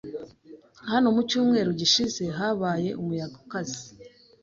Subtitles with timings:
[0.89, 3.79] Hano mu cyumweru gishize habaye umuyaga ukaze.